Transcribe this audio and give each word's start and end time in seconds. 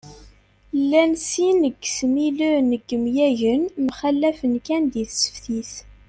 Llan 0.81 1.11
sin 1.27 1.57
n 1.61 1.63
yesmilen 1.81 2.67
n 2.69 2.71
yemyagen, 2.87 3.63
mxallafen 3.85 4.53
kan 4.65 4.83
di 4.93 5.03
tseftit 5.09 5.71